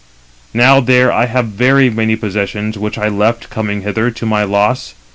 [0.53, 4.41] 307 Now there I have very many possessions, which I left, coming hither, to my
[4.43, 4.95] loss.